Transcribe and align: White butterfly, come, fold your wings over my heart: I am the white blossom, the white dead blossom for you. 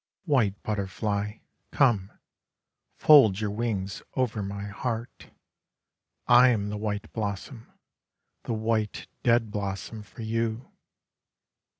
White 0.25 0.59
butterfly, 0.63 1.33
come, 1.69 2.11
fold 2.95 3.39
your 3.39 3.51
wings 3.51 4.01
over 4.15 4.41
my 4.41 4.63
heart: 4.63 5.29
I 6.25 6.47
am 6.49 6.69
the 6.69 6.77
white 6.77 7.13
blossom, 7.13 7.67
the 8.45 8.53
white 8.55 9.05
dead 9.21 9.51
blossom 9.51 10.01
for 10.01 10.23
you. 10.23 10.71